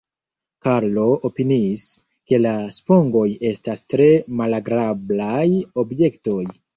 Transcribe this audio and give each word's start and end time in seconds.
Karlo 0.67 1.01
opiniis, 1.29 1.83
ke 2.31 2.39
la 2.45 2.53
spongoj 2.77 3.25
estas 3.51 3.83
tre 3.91 4.07
malagrablaj 4.39 5.45
objektoj. 5.83 6.39